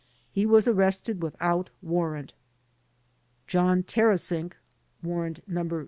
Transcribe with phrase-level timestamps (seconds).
[0.31, 2.33] He was arrested without warrant.
[3.45, 4.53] John Tarasink
[5.03, 5.69] (Warrant No.